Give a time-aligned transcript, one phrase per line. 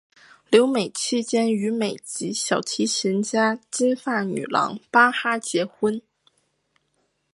[0.49, 6.01] 留美期间与美籍小提琴家金发女郎巴哈结婚。